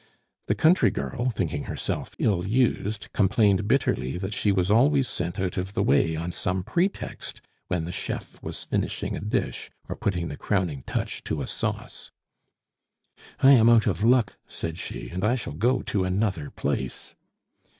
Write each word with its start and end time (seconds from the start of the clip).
The 0.47 0.55
country 0.55 0.89
girl, 0.89 1.29
thinking 1.29 1.65
herself 1.65 2.15
ill 2.17 2.43
used, 2.47 3.13
complained 3.13 3.67
bitterly 3.67 4.17
that 4.17 4.33
she 4.33 4.51
was 4.51 4.71
always 4.71 5.07
sent 5.07 5.39
out 5.39 5.57
of 5.57 5.73
the 5.73 5.83
way 5.83 6.15
on 6.15 6.31
some 6.31 6.63
pretext 6.63 7.39
when 7.67 7.85
the 7.85 7.91
chef 7.91 8.41
was 8.41 8.63
finishing 8.63 9.15
a 9.15 9.19
dish 9.19 9.69
or 9.87 9.95
putting 9.95 10.27
the 10.27 10.37
crowning 10.37 10.81
touch 10.87 11.23
to 11.25 11.43
a 11.43 11.45
sauce. 11.45 12.09
"I 13.41 13.51
am 13.51 13.69
out 13.69 13.85
of 13.85 14.03
luck," 14.03 14.37
said 14.47 14.79
she, 14.79 15.09
"and 15.09 15.23
I 15.23 15.35
shall 15.35 15.53
go 15.53 15.83
to 15.83 16.03
another 16.03 16.49
place." 16.49 17.13